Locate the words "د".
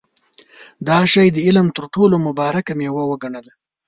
1.31-1.37